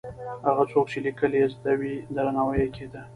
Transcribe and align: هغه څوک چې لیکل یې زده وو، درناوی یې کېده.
هغه 0.47 0.63
څوک 0.71 0.85
چې 0.91 0.99
لیکل 1.05 1.31
یې 1.39 1.45
زده 1.53 1.73
وو، 1.79 2.03
درناوی 2.15 2.57
یې 2.63 2.67
کېده. 2.75 3.01